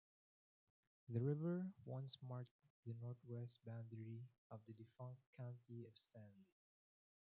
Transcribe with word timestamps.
The 1.09 1.19
river 1.19 1.67
once 1.85 2.17
marked 2.27 2.55
the 2.87 2.95
north-west 2.99 3.59
boundary 3.67 4.21
of 4.49 4.61
the 4.65 4.73
defunct 4.73 5.21
County 5.37 5.85
of 5.85 5.95
Stanley. 5.95 6.47